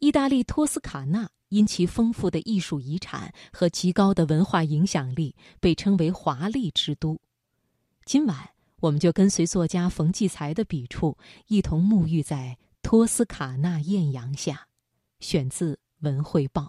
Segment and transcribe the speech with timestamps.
[0.00, 7.20] 意大利托斯卡纳因其丰富的艺术遗产和极高的文化影响力，被称为“华丽之都”。
[8.06, 8.48] 今晚，
[8.80, 11.18] 我们就跟随作家冯骥才的笔触，
[11.48, 14.68] 一同沐浴在托斯卡纳艳阳下。
[15.18, 16.62] 选自《文汇报》。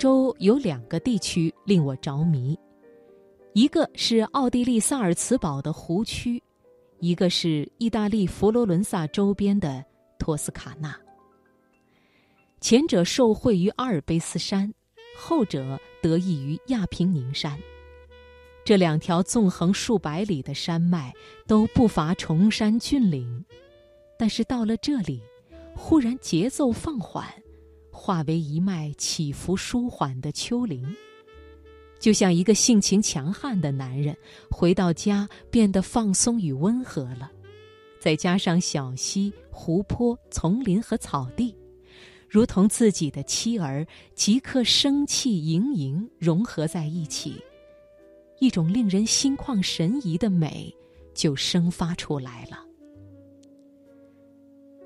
[0.00, 2.58] 洲有两个地区令我着迷，
[3.52, 6.42] 一个是奥地利萨尔茨堡的湖区，
[7.00, 9.84] 一个是意大利佛罗伦萨周边的
[10.18, 10.98] 托斯卡纳。
[12.62, 14.72] 前者受惠于阿尔卑斯山，
[15.18, 17.58] 后者得益于亚平宁山。
[18.64, 21.12] 这两条纵横数百里的山脉
[21.46, 23.44] 都不乏崇山峻岭，
[24.18, 25.22] 但是到了这里，
[25.76, 27.26] 忽然节奏放缓。
[28.02, 30.96] 化为一脉起伏舒缓的丘陵，
[31.98, 34.16] 就像一个性情强悍的男人
[34.50, 37.30] 回到家变得放松与温和了。
[38.00, 41.54] 再加上小溪、湖泊、丛林和草地，
[42.26, 47.36] 如同自己的妻儿，即刻生气盈盈融合在一起，
[48.38, 50.74] 一种令人心旷神怡的美
[51.12, 52.64] 就生发出来了。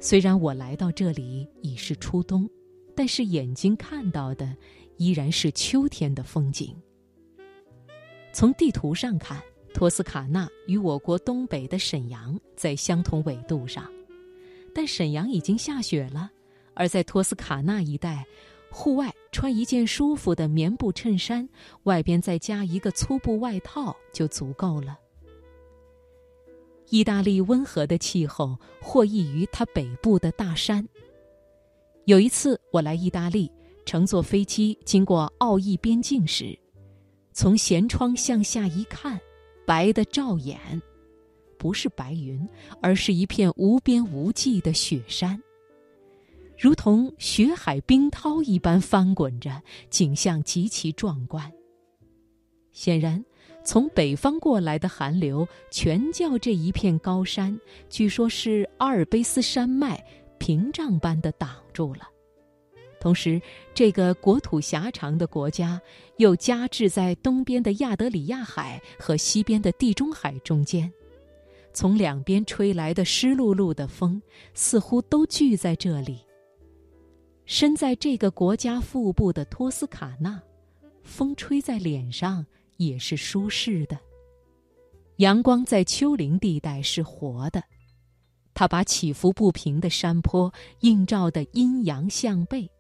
[0.01, 2.51] 虽然我来到这里已是初冬。
[2.95, 4.56] 但是眼睛看到的
[4.97, 6.75] 依然是秋天的风景。
[8.33, 9.42] 从地图上看，
[9.73, 13.91] 托斯卡纳与我国东北的沈阳在相同纬度上，
[14.75, 16.31] 但沈阳已经下雪了，
[16.75, 18.25] 而在托斯卡纳一带，
[18.70, 21.48] 户外穿一件舒服的棉布衬衫，
[21.84, 24.98] 外边再加一个粗布外套就足够了。
[26.91, 30.86] 意大利温和的气候获益于它北部的大山。
[32.07, 33.51] 有一次，我来意大利，
[33.87, 36.59] 乘坐飞机经过奥意边境时，
[37.33, 39.19] 从舷窗向下一看，
[39.67, 40.59] 白的照眼，
[41.57, 42.47] 不是白云，
[42.83, 45.43] 而是一片无边无际的雪山，
[46.59, 51.51] 如同雪海冰涛一般翻滚着，景象极其壮观。
[52.73, 53.25] 显然，
[53.64, 60.05] 从北方过来的寒流全叫这一片高山，据说是阿尔卑斯山脉。
[60.45, 62.07] 屏障般的挡住了，
[63.01, 63.41] 同时，
[63.73, 65.81] 这个国土狭长的国家
[66.19, 70.93] 又夹置在东边的亚得里亚海和西边的地中海中间，
[71.73, 74.21] 从两边吹来的湿漉漉的风
[74.53, 76.19] 似乎都聚在这里。
[77.47, 80.39] 身在这个国家腹部的托斯卡纳，
[81.03, 82.45] 风吹在脸上
[82.77, 83.99] 也是舒适的，
[85.17, 87.65] 阳光在丘陵地带是活的。
[88.55, 92.70] 它把起伏不平的山坡映照得阴阳相背，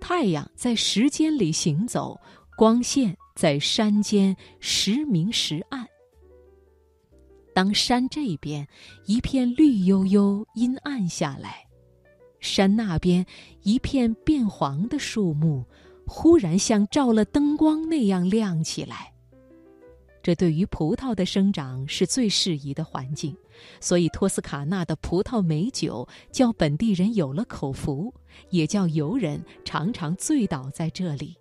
[0.00, 2.18] 太阳在时间里行走，
[2.56, 5.86] 光线在山间时明时暗。
[7.54, 8.66] 当山这边
[9.06, 11.66] 一片绿油油、阴暗下来，
[12.40, 13.24] 山那边
[13.62, 15.64] 一片变黄的树木，
[16.06, 19.12] 忽然像照了灯光那样亮起来。
[20.26, 23.32] 这对于葡萄的生长是最适宜的环境，
[23.80, 28.12] 所以托斯卡纳的葡萄美酒叫本地人有了口福，
[28.50, 31.36] 也叫游人常常醉倒在这里。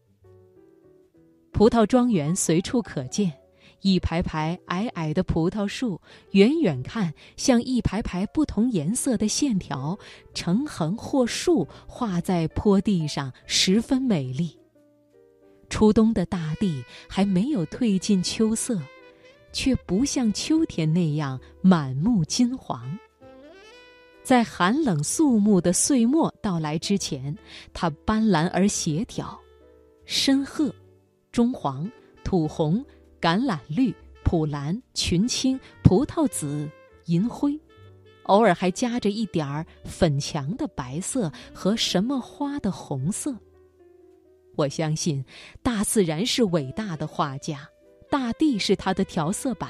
[1.51, 3.34] 葡萄庄园随处可见，
[3.81, 6.00] 一排排矮矮的葡萄树，
[6.34, 9.97] 远远看像一排排不同颜色的线条，
[10.35, 14.59] 成横或竖画在坡地上，十分美丽。
[15.70, 18.80] 初冬的大地还没有褪尽秋色，
[19.52, 22.98] 却不像秋天那样满目金黄。
[24.24, 27.38] 在寒冷肃穆的岁末到来之前，
[27.74, 29.40] 它斑斓而协调，
[30.06, 30.74] 深褐、
[31.31, 31.92] 棕黄、
[32.24, 32.84] 土红、
[33.22, 33.94] 橄榄绿、
[34.24, 36.68] 普蓝、群青、葡萄紫、
[37.06, 37.59] 银灰，
[38.24, 43.36] 偶尔还夹着一点儿粉墙的白色和什么花的红色。
[44.56, 45.24] 我相信，
[45.62, 47.70] 大自然是伟大的画家，
[48.09, 49.70] 大地是他的调色板。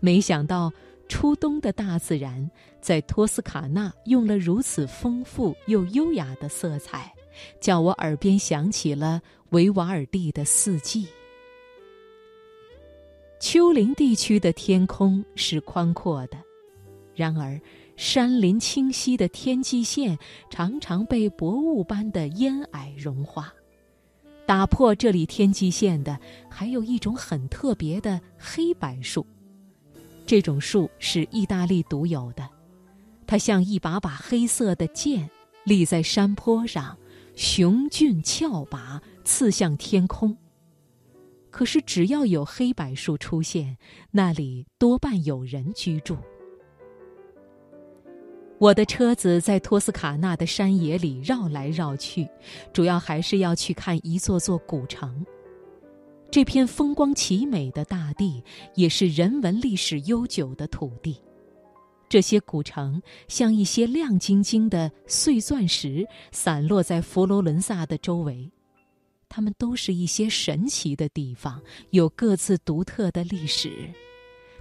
[0.00, 0.72] 没想到，
[1.08, 7.12] 初冬的大自然在托斯卡纳用了如此丰富又优雅的色彩，
[7.60, 9.20] 叫我耳边响起了
[9.50, 11.06] 维瓦尔第的四季。
[13.38, 16.36] 丘陵地区的天空是宽阔的，
[17.14, 17.60] 然而
[17.96, 23.52] 山林清晰的天际线常常被薄雾般的烟霭融化。
[24.50, 26.18] 打破这里天际线的，
[26.48, 29.24] 还有一种很特别的黑柏树。
[30.26, 32.48] 这种树是意大利独有的，
[33.28, 35.30] 它像一把把黑色的剑，
[35.62, 36.98] 立在山坡上，
[37.36, 40.36] 雄峻峭拔，刺向天空。
[41.52, 43.78] 可是只要有黑柏树出现，
[44.10, 46.16] 那里多半有人居住。
[48.60, 52.28] 我的车子在托斯卡纳的山野里绕来绕去，
[52.74, 55.24] 主要还是要去看一座座古城。
[56.30, 61.16] 这片风光奇美的大地，也是人文历史悠久的土地。
[62.06, 68.52] 这些古城像一些亮晶晶的碎钻石，散落在佛罗伦萨的周围。
[69.30, 71.62] 它们都是一些神奇的地方，
[71.92, 73.90] 有各自独特的历史。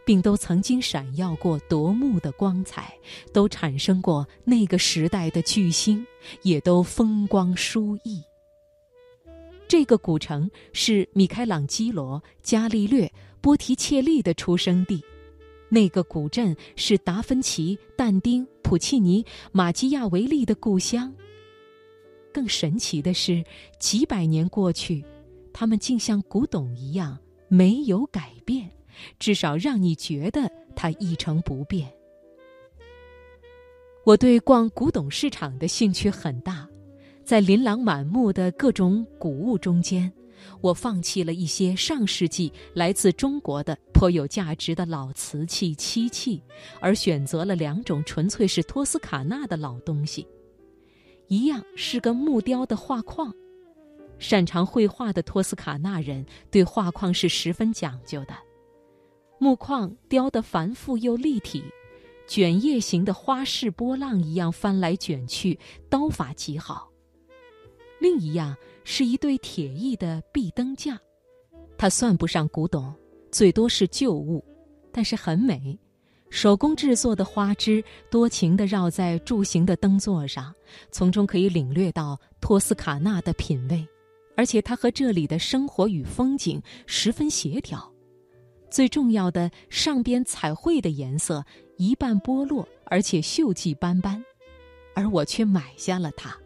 [0.09, 2.97] 并都曾经闪耀过夺目的光彩，
[3.31, 6.03] 都产生过那个时代的巨星，
[6.41, 8.19] 也都风光殊异。
[9.67, 13.07] 这个古城是米开朗基罗、伽利略、
[13.39, 14.99] 波提切利的出生地，
[15.69, 21.13] 那个古镇是达芬奇、但丁、普契尼、马基亚维利的故乡。
[22.33, 23.43] 更神奇的是，
[23.77, 25.05] 几百年过去，
[25.53, 27.15] 他们竟像古董一样
[27.47, 28.71] 没有改变。
[29.19, 31.91] 至少让你觉得它一成不变。
[34.05, 36.67] 我对逛古董市场的兴趣很大，
[37.23, 40.11] 在琳琅满目的各种古物中间，
[40.61, 46.41] 我放弃了一些上世纪来自中国的颇有价值的老瓷器、漆器，
[46.79, 50.25] 而选择了两种纯粹是托斯卡纳的老东西。
[51.27, 53.31] 一样是个木雕的画框，
[54.17, 58.33] 擅长绘画的托斯卡纳人对画框是十分讲究的。
[59.39, 61.63] 木框雕得繁复又立体，
[62.27, 65.57] 卷叶形的花式波浪一样翻来卷去，
[65.89, 66.89] 刀法极好。
[67.99, 70.99] 另一样是一对铁艺的壁灯架，
[71.77, 72.93] 它算不上古董，
[73.31, 74.43] 最多是旧物，
[74.91, 75.79] 但是很美。
[76.29, 80.53] 手工制作的花枝多情地绕在柱形的灯座上，
[80.91, 83.87] 从中可以领略到托斯卡纳的品味，
[84.37, 87.88] 而且它和这里的生活与风景十分协调。
[88.69, 91.43] 最重要的，上边彩绘的颜色
[91.77, 94.23] 一半剥落，而且锈迹斑斑，
[94.95, 96.37] 而我却买下了它。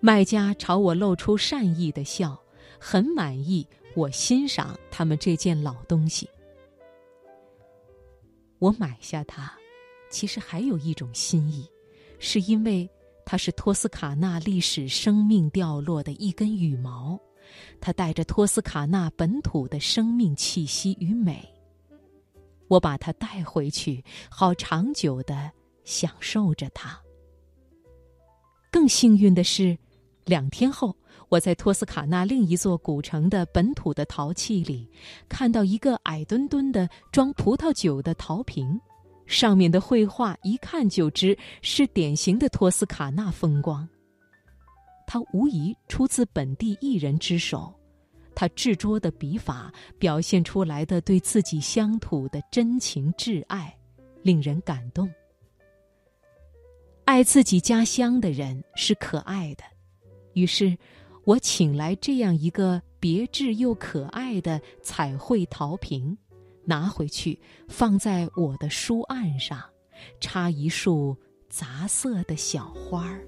[0.00, 2.38] 卖家朝我露出善意的笑，
[2.78, 6.28] 很满意我欣赏他们这件老东西。
[8.58, 9.52] 我买下它，
[10.10, 11.68] 其实还有一种心意，
[12.18, 12.88] 是因为
[13.24, 17.18] 它是托斯卡纳历史生命掉落的一根羽毛。
[17.80, 21.46] 它带着托斯卡纳本土的生命气息与美，
[22.68, 25.50] 我把它带回去，好长久的
[25.84, 26.98] 享受着它。
[28.70, 29.76] 更幸运的是，
[30.24, 30.94] 两天后，
[31.28, 34.90] 我在托斯卡纳另一座古城的本土的陶器里，
[35.28, 38.78] 看到一个矮墩墩的装葡萄酒的陶瓶，
[39.26, 43.88] 上面的绘画一看就知是典型的托斯卡纳风光。
[45.06, 47.72] 它无疑出自本地艺人之手，
[48.34, 53.74] 他执拙的笔法表现出来的对自己乡土的真情挚爱，
[54.22, 55.10] 令人感动。
[57.04, 59.62] 爱自己家乡的人是可爱的，
[60.34, 60.76] 于是，
[61.24, 66.18] 我请来这样一个别致又可爱的彩绘陶瓶，
[66.64, 69.62] 拿回去放在我的书案上，
[70.20, 71.16] 插一束
[71.48, 73.24] 杂色的小花儿。